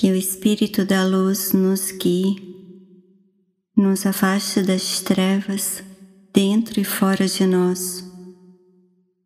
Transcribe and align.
Que 0.00 0.12
o 0.12 0.14
Espírito 0.14 0.84
da 0.84 1.04
Luz 1.04 1.52
nos 1.52 1.90
guie, 1.90 2.36
nos 3.76 4.06
afaste 4.06 4.62
das 4.62 5.00
trevas 5.00 5.82
dentro 6.32 6.80
e 6.80 6.84
fora 6.84 7.26
de 7.26 7.44
nós. 7.44 8.04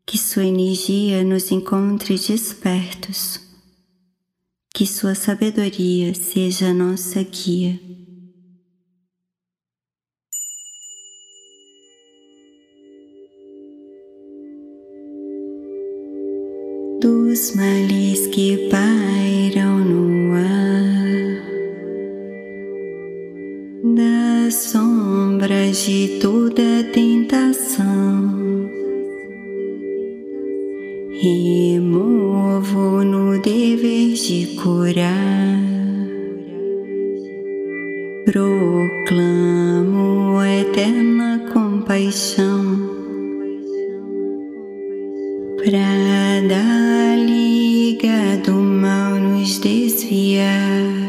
Que 0.07 0.16
Sua 0.16 0.46
energia 0.46 1.23
nos 1.25 1.50
encontre 1.50 2.14
despertos. 2.14 3.39
Que 4.75 4.87
Sua 4.87 5.14
sabedoria 5.14 6.14
seja 6.14 6.73
nossa 6.73 7.23
guia. 7.23 7.79
dos 16.98 17.57
males 17.57 18.29
que 18.29 18.68
pairam 18.70 19.80
no 19.80 20.12
sombras 24.55 25.84
de 25.84 26.19
toda 26.20 26.84
tentação. 26.92 28.70
Removo 31.20 33.05
no 33.05 33.41
dever 33.41 34.15
de 34.15 34.56
curar, 34.56 35.59
proclamo 38.25 39.33
eterna 40.42 41.50
compaixão. 41.53 42.91
Pra 45.64 46.03
da 46.48 47.16
liga 47.16 48.37
do 48.45 48.55
mal 48.55 49.14
nos 49.14 49.59
desviar 49.59 51.02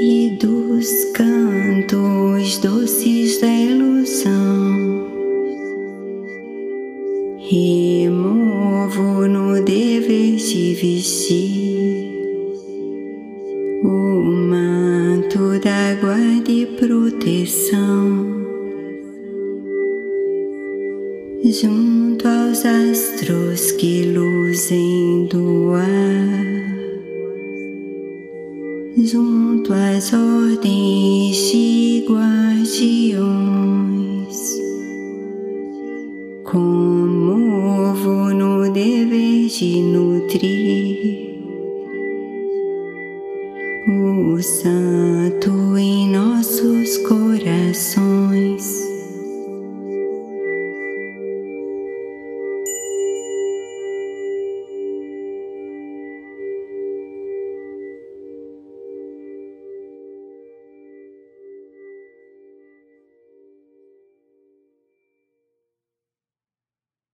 e 0.00 0.36
dos 0.40 1.04
cantos 1.12 2.58
doces 2.58 3.40
da 3.40 3.46
ilusão. 3.46 5.04
Removo 7.38 9.28
no 9.28 9.62
dever 9.64 10.36
de 10.36 10.74
vestir 10.74 12.12
o 13.82 14.22
manto 14.22 15.60
da 15.60 15.94
guarda 16.00 16.50
e 16.50 16.66
proteção 16.66 18.34
junto 21.44 22.26
aos 22.26 22.64
astros 22.64 23.70
que 23.72 24.04
luzem 24.04 25.26
do 25.26 25.74
ar, 25.74 25.84
junto 28.96 29.43
tuas 29.64 30.12
ordens 30.12 31.52
e 31.54 32.04
guardiões, 32.06 33.24
como 36.44 37.90
ovo 37.90 38.34
no 38.34 38.70
dever 38.70 39.48
de 39.48 39.80
nutrir 39.80 41.38
o 43.88 44.42
santo 44.42 45.78
em 45.78 46.10
nossos 46.10 46.98
corações. 46.98 48.03